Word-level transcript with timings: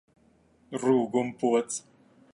Rūguma 0.85 1.37
pods! 1.45 1.81